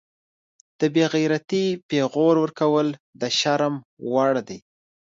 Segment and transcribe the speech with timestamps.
[0.79, 2.87] د بیغیرتۍ پیغور ورکول
[3.21, 3.75] د شرم
[4.11, 4.59] وړ دي